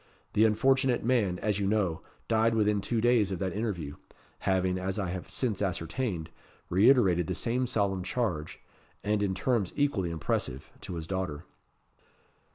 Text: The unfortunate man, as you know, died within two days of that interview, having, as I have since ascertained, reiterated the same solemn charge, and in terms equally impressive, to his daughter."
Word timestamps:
The 0.33 0.45
unfortunate 0.45 1.05
man, 1.05 1.37
as 1.37 1.59
you 1.59 1.67
know, 1.67 2.01
died 2.27 2.55
within 2.55 2.81
two 2.81 3.01
days 3.01 3.31
of 3.31 3.37
that 3.37 3.53
interview, 3.53 3.97
having, 4.39 4.79
as 4.79 4.97
I 4.97 5.11
have 5.11 5.29
since 5.29 5.61
ascertained, 5.61 6.31
reiterated 6.71 7.27
the 7.27 7.35
same 7.35 7.67
solemn 7.67 8.01
charge, 8.01 8.59
and 9.03 9.21
in 9.21 9.35
terms 9.35 9.71
equally 9.75 10.09
impressive, 10.09 10.71
to 10.81 10.95
his 10.95 11.05
daughter." 11.05 11.45